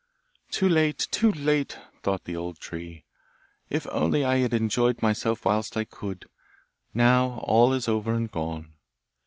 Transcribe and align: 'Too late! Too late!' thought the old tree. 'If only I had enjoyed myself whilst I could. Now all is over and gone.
'Too 0.49 0.67
late! 0.67 1.07
Too 1.11 1.31
late!' 1.31 1.77
thought 2.01 2.23
the 2.23 2.35
old 2.35 2.57
tree. 2.57 3.05
'If 3.69 3.85
only 3.91 4.25
I 4.25 4.37
had 4.37 4.51
enjoyed 4.51 4.99
myself 5.03 5.45
whilst 5.45 5.77
I 5.77 5.83
could. 5.83 6.25
Now 6.91 7.39
all 7.43 7.71
is 7.71 7.87
over 7.87 8.11
and 8.15 8.31
gone. 8.31 8.73